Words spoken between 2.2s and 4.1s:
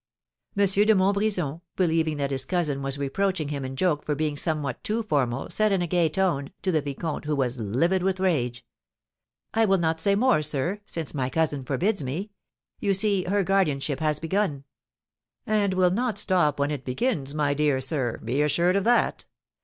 his cousin was reproaching him in joke